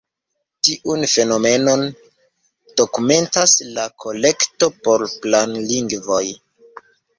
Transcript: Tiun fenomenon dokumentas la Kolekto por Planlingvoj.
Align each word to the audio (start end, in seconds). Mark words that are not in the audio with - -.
Tiun 0.69 1.03
fenomenon 1.11 1.83
dokumentas 2.81 3.55
la 3.77 3.87
Kolekto 4.07 4.73
por 4.89 5.07
Planlingvoj. 5.29 6.27